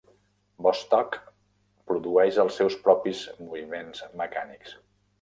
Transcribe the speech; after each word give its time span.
Vostok 0.67 1.17
produeix 1.93 2.41
els 2.47 2.59
seus 2.63 2.81
propis 2.91 3.25
moviments 3.47 4.07
mecànics. 4.25 4.79